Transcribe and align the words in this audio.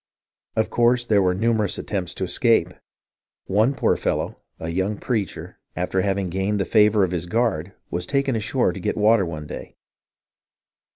Of 0.55 0.71
course 0.71 1.05
there 1.05 1.21
were 1.21 1.35
numerous 1.35 1.77
attempts 1.77 2.15
to 2.15 2.23
escape. 2.23 2.69
One 3.45 3.75
poor 3.75 3.95
fellow, 3.95 4.41
a 4.59 4.69
young 4.69 4.97
preacher, 4.97 5.59
after 5.75 6.01
having 6.01 6.31
gained 6.31 6.59
the 6.59 6.65
favour 6.65 7.03
of 7.03 7.11
his 7.11 7.27
guard, 7.27 7.73
was 7.91 8.07
taken 8.07 8.35
ashore 8.35 8.73
to 8.73 8.79
get 8.79 8.97
water 8.97 9.27
one 9.27 9.45
day. 9.45 9.75